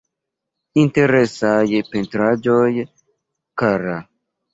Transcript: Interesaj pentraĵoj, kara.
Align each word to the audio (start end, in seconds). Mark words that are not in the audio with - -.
Interesaj 0.83 1.81
pentraĵoj, 1.89 2.71
kara. 3.63 3.99